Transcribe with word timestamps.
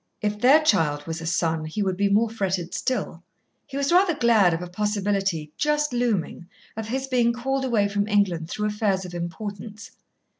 If 0.19 0.39
their 0.39 0.63
child 0.63 1.05
was 1.05 1.21
a 1.21 1.27
son, 1.27 1.65
he 1.65 1.83
would 1.83 1.95
be 1.95 2.09
more 2.09 2.27
fretted 2.27 2.73
still. 2.73 3.21
He 3.67 3.77
was 3.77 3.91
rather 3.91 4.15
glad 4.15 4.51
of 4.51 4.63
a 4.63 4.67
possibility, 4.67 5.51
just 5.57 5.93
looming, 5.93 6.47
of 6.75 6.87
his 6.87 7.05
being 7.05 7.33
called 7.33 7.63
away 7.63 7.87
from 7.87 8.07
England 8.07 8.49
through 8.49 8.65
affairs 8.65 9.05
of 9.05 9.13
importance. 9.13 9.91